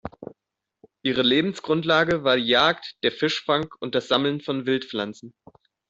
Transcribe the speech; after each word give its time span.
Ihre 1.03 1.21
Lebensgrundlage 1.21 2.23
war 2.23 2.35
die 2.35 2.45
Jagd, 2.47 2.95
der 3.03 3.11
Fischfang 3.11 3.67
und 3.81 3.93
das 3.93 4.07
Sammeln 4.07 4.41
von 4.41 4.65
Wildpflanzen. 4.65 5.31